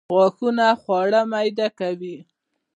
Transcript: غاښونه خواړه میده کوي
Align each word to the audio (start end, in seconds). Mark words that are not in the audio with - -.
غاښونه 0.15 0.67
خواړه 0.81 1.21
میده 1.31 1.67
کوي 1.79 2.17